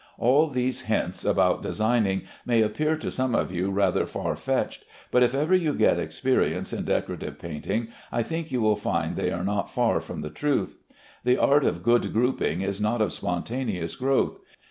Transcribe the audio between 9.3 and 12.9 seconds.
are not far from the truth. The art of good grouping is